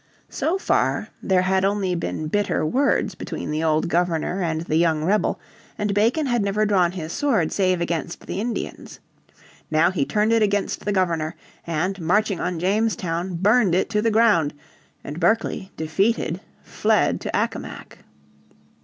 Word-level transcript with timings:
So 0.29 0.57
far 0.57 1.09
there 1.21 1.43
had 1.43 1.63
only 1.63 1.93
been 1.93 2.25
bitter 2.25 2.65
words 2.65 3.13
between 3.13 3.51
the 3.51 3.63
old 3.63 3.87
Governor 3.87 4.41
and 4.41 4.61
the 4.61 4.77
young 4.77 5.03
rebel, 5.05 5.39
and 5.77 5.93
Bacon 5.93 6.25
had 6.25 6.41
never 6.41 6.65
drawn 6.65 6.93
his 6.93 7.13
sword 7.13 7.51
save 7.51 7.81
against 7.81 8.25
the 8.25 8.41
Indians. 8.41 8.99
Now 9.69 9.91
he 9.91 10.03
turned 10.03 10.33
it 10.33 10.41
against 10.41 10.85
the 10.85 10.91
Governor, 10.91 11.35
and, 11.67 12.01
marching 12.01 12.39
on 12.39 12.57
Jamestown, 12.57 13.35
burned 13.35 13.75
it 13.75 13.91
to 13.91 14.01
the 14.01 14.09
ground, 14.09 14.55
and 15.03 15.19
Berkeley, 15.19 15.71
defeated, 15.77 16.41
fled 16.63 17.21
to 17.21 17.29
Accomac. 17.35 17.99